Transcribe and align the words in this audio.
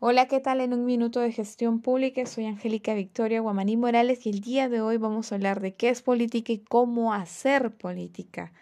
Hola, 0.00 0.28
¿qué 0.28 0.38
tal? 0.38 0.60
En 0.60 0.72
un 0.72 0.84
minuto 0.84 1.18
de 1.18 1.32
gestión 1.32 1.80
pública, 1.80 2.24
soy 2.24 2.46
Angélica 2.46 2.94
Victoria 2.94 3.40
Guamaní 3.40 3.76
Morales 3.76 4.26
y 4.26 4.30
el 4.30 4.40
día 4.40 4.68
de 4.68 4.80
hoy 4.80 4.96
vamos 4.96 5.32
a 5.32 5.34
hablar 5.34 5.60
de 5.60 5.74
qué 5.74 5.88
es 5.88 6.02
política 6.02 6.52
y 6.52 6.58
cómo 6.58 7.12
hacer 7.12 7.72
política. 7.72 8.52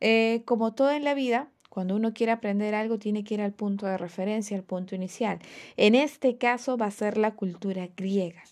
Eh, 0.00 0.40
como 0.46 0.72
todo 0.72 0.90
en 0.92 1.04
la 1.04 1.12
vida, 1.12 1.50
cuando 1.68 1.96
uno 1.96 2.14
quiere 2.14 2.32
aprender 2.32 2.74
algo, 2.74 2.98
tiene 2.98 3.24
que 3.24 3.34
ir 3.34 3.42
al 3.42 3.52
punto 3.52 3.84
de 3.84 3.98
referencia, 3.98 4.56
al 4.56 4.62
punto 4.62 4.94
inicial. 4.94 5.40
En 5.76 5.94
este 5.94 6.38
caso 6.38 6.78
va 6.78 6.86
a 6.86 6.90
ser 6.90 7.18
la 7.18 7.34
cultura 7.34 7.86
griega. 7.94 8.42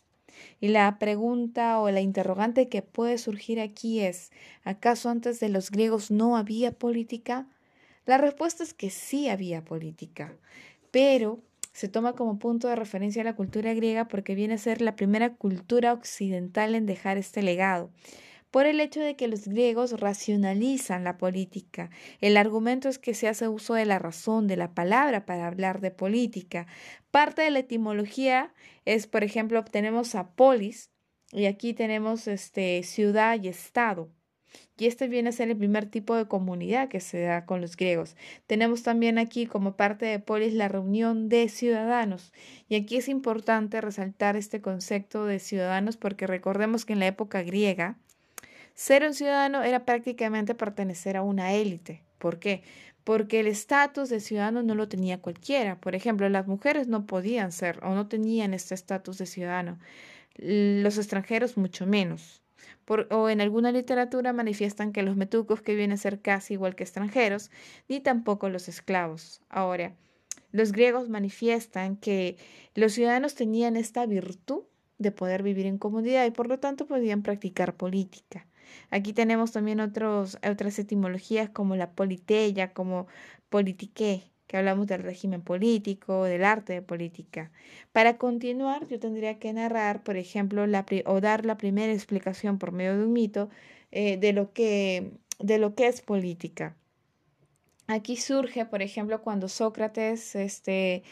Y 0.60 0.68
la 0.68 0.98
pregunta 0.98 1.80
o 1.80 1.90
la 1.90 2.02
interrogante 2.02 2.68
que 2.68 2.82
puede 2.82 3.16
surgir 3.16 3.58
aquí 3.58 4.00
es, 4.00 4.32
¿acaso 4.64 5.08
antes 5.08 5.40
de 5.40 5.48
los 5.48 5.70
griegos 5.70 6.10
no 6.10 6.36
había 6.36 6.72
política? 6.72 7.48
La 8.04 8.18
respuesta 8.18 8.62
es 8.64 8.74
que 8.74 8.90
sí 8.90 9.30
había 9.30 9.64
política, 9.64 10.36
pero 10.90 11.40
se 11.78 11.88
toma 11.88 12.14
como 12.14 12.40
punto 12.40 12.66
de 12.66 12.74
referencia 12.74 13.22
a 13.22 13.24
la 13.24 13.36
cultura 13.36 13.72
griega 13.72 14.08
porque 14.08 14.34
viene 14.34 14.54
a 14.54 14.58
ser 14.58 14.80
la 14.80 14.96
primera 14.96 15.36
cultura 15.36 15.92
occidental 15.92 16.74
en 16.74 16.86
dejar 16.86 17.18
este 17.18 17.40
legado 17.40 17.92
por 18.50 18.66
el 18.66 18.80
hecho 18.80 19.00
de 19.00 19.14
que 19.14 19.28
los 19.28 19.46
griegos 19.46 20.00
racionalizan 20.00 21.04
la 21.04 21.18
política. 21.18 21.90
El 22.20 22.36
argumento 22.36 22.88
es 22.88 22.98
que 22.98 23.14
se 23.14 23.28
hace 23.28 23.46
uso 23.46 23.74
de 23.74 23.84
la 23.84 24.00
razón, 24.00 24.48
de 24.48 24.56
la 24.56 24.74
palabra 24.74 25.24
para 25.24 25.46
hablar 25.46 25.80
de 25.80 25.92
política. 25.92 26.66
Parte 27.12 27.42
de 27.42 27.52
la 27.52 27.60
etimología 27.60 28.52
es, 28.84 29.06
por 29.06 29.22
ejemplo, 29.22 29.62
tenemos 29.64 30.16
a 30.16 30.32
polis 30.32 30.90
y 31.30 31.44
aquí 31.44 31.74
tenemos 31.74 32.26
este, 32.26 32.82
ciudad 32.82 33.40
y 33.40 33.46
estado. 33.46 34.10
Y 34.78 34.86
este 34.86 35.08
viene 35.08 35.30
a 35.30 35.32
ser 35.32 35.50
el 35.50 35.56
primer 35.56 35.86
tipo 35.86 36.14
de 36.14 36.26
comunidad 36.26 36.88
que 36.88 37.00
se 37.00 37.20
da 37.20 37.46
con 37.46 37.60
los 37.60 37.76
griegos. 37.76 38.16
Tenemos 38.46 38.84
también 38.84 39.18
aquí 39.18 39.46
como 39.46 39.76
parte 39.76 40.06
de 40.06 40.20
polis 40.20 40.54
la 40.54 40.68
reunión 40.68 41.28
de 41.28 41.48
ciudadanos. 41.48 42.32
Y 42.68 42.76
aquí 42.76 42.96
es 42.96 43.08
importante 43.08 43.80
resaltar 43.80 44.36
este 44.36 44.60
concepto 44.60 45.26
de 45.26 45.40
ciudadanos 45.40 45.96
porque 45.96 46.28
recordemos 46.28 46.84
que 46.84 46.92
en 46.92 47.00
la 47.00 47.08
época 47.08 47.42
griega, 47.42 47.96
ser 48.74 49.04
un 49.04 49.14
ciudadano 49.14 49.64
era 49.64 49.84
prácticamente 49.84 50.54
pertenecer 50.54 51.16
a 51.16 51.22
una 51.22 51.54
élite. 51.54 52.04
¿Por 52.18 52.38
qué? 52.38 52.62
Porque 53.02 53.40
el 53.40 53.48
estatus 53.48 54.08
de 54.10 54.20
ciudadano 54.20 54.62
no 54.62 54.76
lo 54.76 54.88
tenía 54.88 55.20
cualquiera. 55.20 55.80
Por 55.80 55.96
ejemplo, 55.96 56.28
las 56.28 56.46
mujeres 56.46 56.86
no 56.86 57.04
podían 57.04 57.50
ser 57.50 57.80
o 57.82 57.94
no 57.96 58.06
tenían 58.06 58.54
este 58.54 58.76
estatus 58.76 59.18
de 59.18 59.26
ciudadano. 59.26 59.80
Los 60.36 60.98
extranjeros 60.98 61.56
mucho 61.56 61.84
menos 61.84 62.42
o 63.10 63.28
en 63.28 63.40
alguna 63.40 63.72
literatura 63.72 64.32
manifiestan 64.32 64.92
que 64.92 65.02
los 65.02 65.16
metucos 65.16 65.60
que 65.62 65.74
vienen 65.74 65.94
a 65.94 65.98
ser 65.98 66.20
casi 66.20 66.54
igual 66.54 66.74
que 66.74 66.84
extranjeros, 66.84 67.50
ni 67.88 68.00
tampoco 68.00 68.48
los 68.48 68.68
esclavos. 68.68 69.40
Ahora, 69.48 69.94
los 70.52 70.72
griegos 70.72 71.08
manifiestan 71.08 71.96
que 71.96 72.36
los 72.74 72.92
ciudadanos 72.92 73.34
tenían 73.34 73.76
esta 73.76 74.06
virtud 74.06 74.62
de 74.98 75.12
poder 75.12 75.42
vivir 75.42 75.66
en 75.66 75.78
comunidad 75.78 76.26
y 76.26 76.30
por 76.30 76.48
lo 76.48 76.58
tanto 76.58 76.86
podían 76.86 77.22
practicar 77.22 77.76
política. 77.76 78.46
Aquí 78.90 79.12
tenemos 79.12 79.52
también 79.52 79.80
otras 79.80 80.38
etimologías 80.78 81.50
como 81.50 81.76
la 81.76 81.92
politeia, 81.92 82.72
como 82.72 83.06
politique, 83.48 84.30
que 84.48 84.56
hablamos 84.56 84.88
del 84.88 85.02
régimen 85.04 85.42
político, 85.42 86.24
del 86.24 86.42
arte 86.44 86.72
de 86.72 86.82
política. 86.82 87.52
Para 87.92 88.16
continuar, 88.16 88.88
yo 88.88 88.98
tendría 88.98 89.38
que 89.38 89.52
narrar, 89.52 90.02
por 90.02 90.16
ejemplo, 90.16 90.64
o 91.04 91.20
dar 91.20 91.44
la 91.44 91.58
primera 91.58 91.92
explicación 91.92 92.58
por 92.58 92.72
medio 92.72 92.96
de 92.98 93.04
un 93.04 93.12
mito 93.12 93.50
eh, 93.92 94.16
de, 94.16 94.32
lo 94.32 94.52
que, 94.52 95.12
de 95.38 95.58
lo 95.58 95.74
que 95.74 95.86
es 95.86 96.00
política. 96.00 96.74
Aquí 97.86 98.16
surge, 98.16 98.64
por 98.64 98.82
ejemplo, 98.82 99.22
cuando 99.22 99.48
Sócrates, 99.48 100.34
este, 100.34 101.02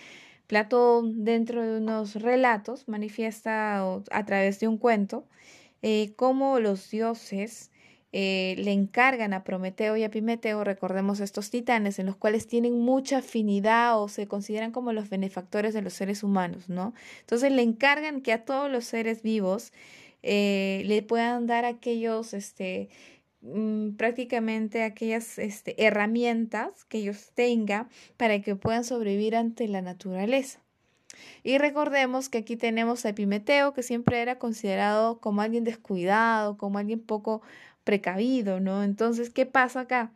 Platón, 0.47 1.25
dentro 1.25 1.63
de 1.63 1.79
unos 1.79 2.15
relatos, 2.15 2.89
manifiesta 2.89 3.83
a 4.11 4.25
través 4.25 4.61
de 4.61 4.69
un 4.69 4.79
cuento 4.79 5.27
eh, 5.83 6.15
cómo 6.17 6.59
los 6.59 6.91
dioses 6.91 7.71
eh, 8.19 8.55
le 8.57 8.73
encargan 8.73 9.35
a 9.35 9.45
Prometeo 9.45 9.95
y 9.95 10.03
a 10.03 10.07
Epimeteo, 10.07 10.65
recordemos 10.65 11.21
estos 11.21 11.51
titanes, 11.51 11.99
en 11.99 12.07
los 12.07 12.17
cuales 12.17 12.47
tienen 12.47 12.81
mucha 12.81 13.19
afinidad 13.19 14.01
o 14.01 14.09
se 14.09 14.27
consideran 14.27 14.73
como 14.73 14.95
los 14.95 15.11
benefactores 15.11 15.75
de 15.75 15.83
los 15.83 15.93
seres 15.93 16.23
humanos, 16.23 16.71
¿no? 16.71 16.95
Entonces 17.21 17.53
le 17.53 17.61
encargan 17.61 18.23
que 18.23 18.33
a 18.33 18.47
todos 18.47 18.71
los 18.71 18.87
seres 18.87 19.23
vivos 19.23 19.71
eh, 20.23 20.83
le 20.87 21.03
puedan 21.03 21.47
dar 21.47 21.67
aquellos, 21.67 22.33
este, 22.33 22.89
mm, 23.43 23.97
prácticamente 23.97 24.83
aquellas 24.83 25.39
este, 25.39 25.85
herramientas 25.85 26.87
que 26.87 26.97
ellos 26.97 27.33
tengan 27.35 27.91
para 28.17 28.41
que 28.41 28.57
puedan 28.57 28.85
sobrevivir 28.85 29.37
ante 29.37 29.69
la 29.69 29.83
naturaleza. 29.83 30.63
Y 31.43 31.59
recordemos 31.59 32.31
que 32.31 32.39
aquí 32.39 32.57
tenemos 32.57 33.05
a 33.05 33.11
Epimeteo, 33.11 33.75
que 33.75 33.83
siempre 33.83 34.23
era 34.23 34.39
considerado 34.39 35.21
como 35.21 35.43
alguien 35.43 35.65
descuidado, 35.65 36.57
como 36.57 36.79
alguien 36.79 37.01
poco 37.01 37.43
precavido, 37.87 38.61
¿no? 38.61 38.83
Entonces, 38.83 39.31
¿qué 39.31 39.47
pasa 39.47 39.83
acá? 39.83 40.13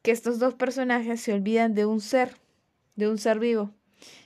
Que 0.00 0.10
estos 0.10 0.40
dos 0.40 0.54
personajes 0.54 1.20
se 1.20 1.34
olvidan 1.34 1.74
de 1.74 1.86
un 1.86 2.00
ser, 2.00 2.38
de 2.96 3.08
un 3.08 3.18
ser 3.18 3.38
vivo. 3.38 3.70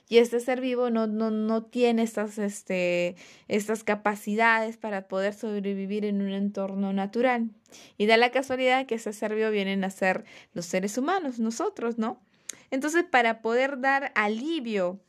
Y 0.09 0.19
este 0.19 0.39
ser 0.39 0.61
vivo 0.61 0.89
no, 0.89 1.05
no, 1.05 1.29
no 1.29 1.63
tiene 1.65 2.01
estas, 2.01 2.37
este, 2.39 3.17
estas 3.49 3.83
capacidades 3.83 4.77
para 4.77 5.09
poder 5.09 5.33
sobrevivir 5.33 6.05
en 6.05 6.21
un 6.21 6.31
entorno 6.31 6.93
natural. 6.93 7.51
Y 7.97 8.05
da 8.07 8.15
la 8.15 8.31
casualidad 8.31 8.85
que 8.85 8.95
ese 8.95 9.11
ser 9.11 9.35
vivo 9.35 9.51
vienen 9.51 9.83
a 9.83 9.89
ser 9.89 10.23
los 10.53 10.65
seres 10.65 10.97
humanos, 10.97 11.39
nosotros, 11.39 11.97
¿no? 11.97 12.21
Entonces, 12.71 13.03
para 13.03 13.41
poder 13.41 13.81
dar 13.81 14.13
alivio 14.15 15.01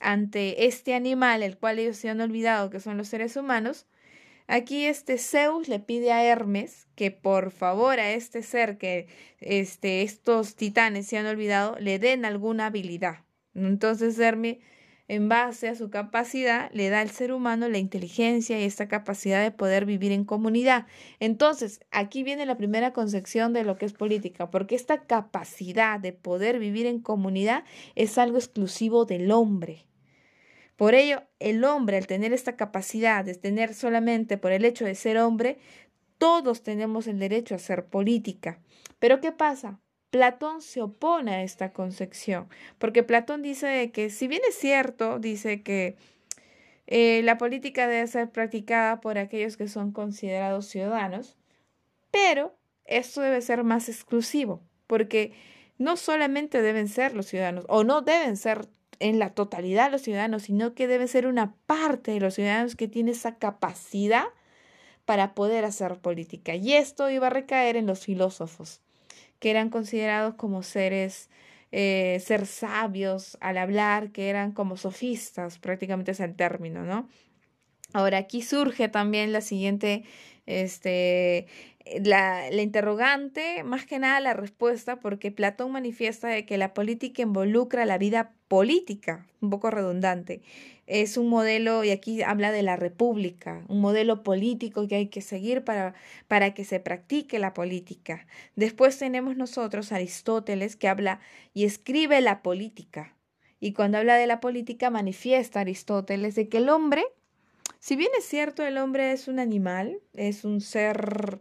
ante 0.00 0.66
este 0.66 0.94
animal, 0.94 1.42
el 1.42 1.58
cual 1.58 1.78
ellos 1.78 1.98
se 1.98 2.08
han 2.08 2.22
olvidado 2.22 2.70
que 2.70 2.80
son 2.80 2.96
los 2.96 3.08
seres 3.08 3.36
humanos, 3.36 3.86
Aquí 4.48 4.84
este 4.84 5.18
Zeus 5.18 5.68
le 5.68 5.80
pide 5.80 6.12
a 6.12 6.24
Hermes 6.24 6.86
que 6.94 7.10
por 7.10 7.50
favor 7.50 7.98
a 7.98 8.12
este 8.12 8.42
ser 8.42 8.78
que 8.78 9.08
este, 9.40 10.02
estos 10.02 10.54
titanes 10.54 11.06
se 11.06 11.18
han 11.18 11.26
olvidado 11.26 11.76
le 11.80 11.98
den 11.98 12.24
alguna 12.24 12.66
habilidad. 12.66 13.24
Entonces 13.54 14.18
Hermes, 14.18 14.58
en 15.08 15.28
base 15.28 15.68
a 15.68 15.74
su 15.74 15.88
capacidad, 15.90 16.70
le 16.72 16.90
da 16.90 17.00
al 17.00 17.10
ser 17.10 17.32
humano 17.32 17.68
la 17.68 17.78
inteligencia 17.78 18.60
y 18.60 18.64
esta 18.64 18.88
capacidad 18.88 19.42
de 19.42 19.52
poder 19.52 19.84
vivir 19.86 20.10
en 20.10 20.24
comunidad. 20.24 20.86
Entonces, 21.20 21.80
aquí 21.92 22.24
viene 22.24 22.44
la 22.44 22.56
primera 22.56 22.92
concepción 22.92 23.52
de 23.52 23.62
lo 23.62 23.78
que 23.78 23.86
es 23.86 23.92
política, 23.92 24.50
porque 24.50 24.74
esta 24.74 25.04
capacidad 25.04 26.00
de 26.00 26.12
poder 26.12 26.58
vivir 26.58 26.86
en 26.86 27.00
comunidad 27.00 27.62
es 27.94 28.18
algo 28.18 28.38
exclusivo 28.38 29.04
del 29.04 29.30
hombre. 29.30 29.86
Por 30.76 30.94
ello, 30.94 31.22
el 31.38 31.64
hombre, 31.64 31.96
al 31.96 32.06
tener 32.06 32.32
esta 32.32 32.56
capacidad 32.56 33.24
de 33.24 33.34
tener 33.34 33.74
solamente 33.74 34.36
por 34.36 34.52
el 34.52 34.64
hecho 34.64 34.84
de 34.84 34.94
ser 34.94 35.18
hombre, 35.18 35.58
todos 36.18 36.62
tenemos 36.62 37.06
el 37.06 37.18
derecho 37.18 37.54
a 37.54 37.56
hacer 37.56 37.86
política. 37.86 38.60
Pero 38.98 39.20
¿qué 39.20 39.32
pasa? 39.32 39.80
Platón 40.10 40.62
se 40.62 40.82
opone 40.82 41.34
a 41.34 41.42
esta 41.42 41.72
concepción, 41.72 42.48
porque 42.78 43.02
Platón 43.02 43.42
dice 43.42 43.90
que 43.92 44.10
si 44.10 44.28
bien 44.28 44.42
es 44.48 44.54
cierto, 44.54 45.18
dice 45.18 45.62
que 45.62 45.96
eh, 46.86 47.22
la 47.24 47.36
política 47.38 47.88
debe 47.88 48.06
ser 48.06 48.30
practicada 48.30 49.00
por 49.00 49.18
aquellos 49.18 49.56
que 49.56 49.68
son 49.68 49.92
considerados 49.92 50.66
ciudadanos, 50.66 51.36
pero 52.10 52.56
esto 52.84 53.20
debe 53.20 53.40
ser 53.40 53.64
más 53.64 53.88
exclusivo, 53.88 54.62
porque 54.86 55.32
no 55.78 55.96
solamente 55.96 56.62
deben 56.62 56.88
ser 56.88 57.14
los 57.14 57.26
ciudadanos, 57.26 57.64
o 57.68 57.84
no 57.84 58.02
deben 58.02 58.36
ser 58.36 58.68
en 59.00 59.18
la 59.18 59.30
totalidad 59.30 59.86
de 59.86 59.92
los 59.92 60.02
ciudadanos, 60.02 60.44
sino 60.44 60.74
que 60.74 60.86
debe 60.86 61.08
ser 61.08 61.26
una 61.26 61.54
parte 61.66 62.12
de 62.12 62.20
los 62.20 62.34
ciudadanos 62.34 62.76
que 62.76 62.88
tiene 62.88 63.12
esa 63.12 63.36
capacidad 63.36 64.24
para 65.04 65.34
poder 65.34 65.64
hacer 65.64 65.98
política. 65.98 66.54
Y 66.54 66.74
esto 66.74 67.08
iba 67.10 67.28
a 67.28 67.30
recaer 67.30 67.76
en 67.76 67.86
los 67.86 68.04
filósofos, 68.04 68.80
que 69.38 69.50
eran 69.50 69.70
considerados 69.70 70.34
como 70.34 70.62
seres, 70.62 71.30
eh, 71.72 72.20
ser 72.24 72.46
sabios 72.46 73.38
al 73.40 73.58
hablar, 73.58 74.10
que 74.10 74.28
eran 74.28 74.52
como 74.52 74.76
sofistas, 74.76 75.58
prácticamente 75.58 76.12
es 76.12 76.20
el 76.20 76.34
término, 76.34 76.84
¿no? 76.84 77.08
Ahora 77.92 78.18
aquí 78.18 78.42
surge 78.42 78.88
también 78.88 79.32
la 79.32 79.40
siguiente, 79.40 80.04
este, 80.44 81.46
la, 82.00 82.50
la, 82.50 82.62
interrogante, 82.62 83.62
más 83.62 83.86
que 83.86 83.98
nada 83.98 84.20
la 84.20 84.34
respuesta, 84.34 84.98
porque 84.98 85.30
Platón 85.30 85.72
manifiesta 85.72 86.28
de 86.28 86.44
que 86.44 86.58
la 86.58 86.74
política 86.74 87.22
involucra 87.22 87.86
la 87.86 87.98
vida 87.98 88.32
política, 88.48 89.26
un 89.40 89.50
poco 89.50 89.70
redundante. 89.70 90.42
Es 90.86 91.16
un 91.16 91.28
modelo, 91.28 91.84
y 91.84 91.90
aquí 91.90 92.22
habla 92.22 92.52
de 92.52 92.62
la 92.62 92.76
república, 92.76 93.64
un 93.68 93.80
modelo 93.80 94.22
político 94.22 94.86
que 94.86 94.96
hay 94.96 95.06
que 95.08 95.20
seguir 95.20 95.64
para, 95.64 95.94
para 96.28 96.54
que 96.54 96.64
se 96.64 96.80
practique 96.80 97.38
la 97.38 97.54
política. 97.54 98.26
Después 98.54 98.98
tenemos 98.98 99.36
nosotros 99.36 99.92
Aristóteles 99.92 100.76
que 100.76 100.88
habla 100.88 101.20
y 101.54 101.64
escribe 101.64 102.20
la 102.20 102.42
política. 102.42 103.16
Y 103.58 103.72
cuando 103.72 103.98
habla 103.98 104.16
de 104.16 104.26
la 104.26 104.40
política 104.40 104.90
manifiesta 104.90 105.60
Aristóteles 105.60 106.34
de 106.34 106.48
que 106.48 106.58
el 106.58 106.68
hombre, 106.68 107.04
si 107.78 107.96
bien 107.96 108.10
es 108.18 108.24
cierto, 108.24 108.64
el 108.64 108.78
hombre 108.78 109.12
es 109.12 109.28
un 109.28 109.38
animal, 109.38 109.98
es 110.14 110.44
un 110.44 110.60
ser 110.60 111.40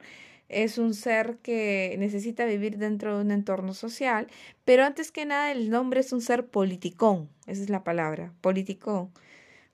es 0.50 0.78
un 0.78 0.94
ser 0.94 1.38
que 1.42 1.96
necesita 2.00 2.46
vivir 2.46 2.78
dentro 2.78 3.16
de 3.16 3.24
un 3.24 3.32
entorno 3.32 3.74
social, 3.74 4.28
pero 4.64 4.84
antes 4.84 5.12
que 5.12 5.26
nada 5.26 5.52
el 5.52 5.74
hombre 5.74 6.02
es 6.02 6.14
un 6.14 6.22
ser 6.22 6.48
politicón, 6.48 7.30
esa 7.48 7.62
es 7.64 7.70
la 7.70 7.84
palabra, 7.84 8.34
politicón. 8.42 9.12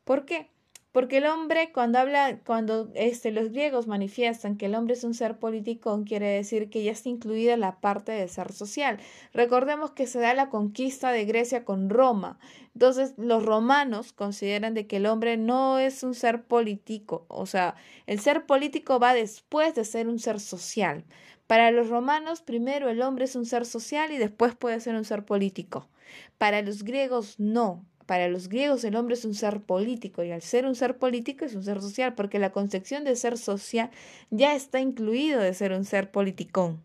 ¿Por 0.04 0.26
qué? 0.26 0.50
Porque 0.92 1.18
el 1.18 1.26
hombre, 1.26 1.72
cuando 1.72 2.00
habla, 2.00 2.40
cuando 2.46 2.92
este, 2.96 3.32
los 3.32 3.52
griegos 3.52 3.88
manifiestan 3.88 4.58
que 4.58 4.66
el 4.66 4.76
hombre 4.76 4.94
es 4.96 5.06
un 5.06 5.14
ser 5.14 5.40
político, 5.40 6.04
quiere 6.06 6.28
decir 6.28 6.70
que 6.70 6.84
ya 6.84 6.92
está 6.92 7.08
incluida 7.08 7.56
la 7.56 7.80
parte 7.80 8.12
de 8.12 8.28
ser 8.28 8.52
social. 8.52 9.00
Recordemos 9.34 9.92
que 9.92 10.06
se 10.06 10.20
da 10.20 10.34
la 10.34 10.50
conquista 10.50 11.12
de 11.12 11.24
Grecia 11.24 11.64
con 11.64 11.90
Roma. 11.90 12.40
Entonces, 12.74 13.14
los 13.18 13.46
romanos 13.46 14.12
consideran 14.12 14.74
de 14.74 14.86
que 14.86 14.98
el 14.98 15.06
hombre 15.06 15.38
no 15.38 15.80
es 15.80 16.04
un 16.04 16.14
ser 16.14 16.44
político. 16.44 17.26
O 17.30 17.46
sea, 17.46 17.76
el 18.06 18.20
ser 18.20 18.46
político 18.46 19.00
va 19.00 19.14
después 19.14 19.76
de 19.76 19.86
ser 19.86 20.10
un 20.10 20.20
ser 20.20 20.42
social. 20.42 21.06
Para 21.48 21.72
los 21.72 21.90
romanos, 21.90 22.42
primero 22.42 22.90
el 22.90 23.02
hombre 23.02 23.26
es 23.26 23.36
un 23.36 23.46
ser 23.46 23.66
social 23.66 24.12
y 24.12 24.18
después 24.18 24.56
puede 24.56 24.80
ser 24.82 24.96
un 24.96 25.06
ser 25.06 25.26
político. 25.26 25.90
Para 26.38 26.62
los 26.62 26.84
griegos, 26.84 27.40
no. 27.40 27.86
Para 28.12 28.28
los 28.28 28.50
griegos 28.50 28.84
el 28.84 28.98
hombre 28.98 29.14
es 29.14 29.24
un 29.24 29.34
ser 29.34 29.62
político 29.62 30.22
y 30.22 30.32
al 30.32 30.42
ser 30.42 30.66
un 30.66 30.76
ser 30.76 30.98
político 30.98 31.46
es 31.46 31.56
un 31.56 31.64
ser 31.64 31.80
social 31.80 32.14
porque 32.14 32.40
la 32.40 32.52
concepción 32.52 33.06
de 33.06 33.16
ser 33.16 33.38
social 33.38 33.90
ya 34.32 34.54
está 34.54 34.82
incluido 34.82 35.40
de 35.40 35.54
ser 35.54 35.72
un 35.72 35.86
ser 35.86 36.12
politicón. 36.12 36.84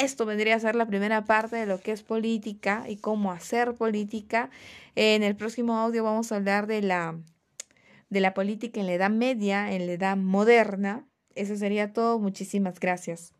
Esto 0.00 0.24
vendría 0.24 0.56
a 0.56 0.60
ser 0.60 0.76
la 0.76 0.86
primera 0.86 1.26
parte 1.26 1.56
de 1.56 1.66
lo 1.66 1.78
que 1.78 1.92
es 1.92 2.02
política 2.02 2.86
y 2.88 2.96
cómo 2.96 3.32
hacer 3.32 3.74
política. 3.74 4.48
En 4.94 5.22
el 5.22 5.36
próximo 5.36 5.76
audio 5.76 6.04
vamos 6.04 6.32
a 6.32 6.36
hablar 6.36 6.66
de 6.66 6.80
la, 6.80 7.20
de 8.08 8.20
la 8.20 8.32
política 8.32 8.80
en 8.80 8.86
la 8.86 8.94
Edad 8.94 9.10
Media, 9.10 9.74
en 9.74 9.84
la 9.86 9.92
Edad 9.92 10.16
Moderna. 10.16 11.06
Eso 11.34 11.54
sería 11.54 11.92
todo. 11.92 12.18
Muchísimas 12.18 12.80
gracias. 12.80 13.34